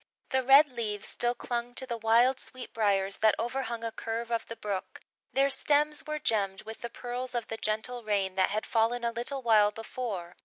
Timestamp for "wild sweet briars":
1.99-3.17